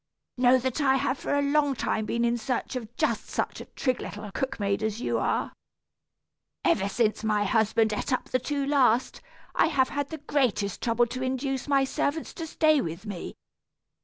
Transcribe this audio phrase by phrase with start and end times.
[0.35, 3.65] "Know that I have for a long time been in search of just such a
[3.65, 5.53] trig little cook maid as you are.
[6.65, 9.21] Ever since my husband ate up the two last,
[9.53, 13.35] I have had the greatest trouble to induce my servants to stay with me.